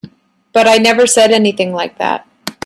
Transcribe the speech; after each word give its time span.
But 0.51 0.67
I 0.67 0.77
never 0.79 1.05
said 1.05 1.29
anything 1.31 1.73
like 1.73 1.99
that. 1.99 2.27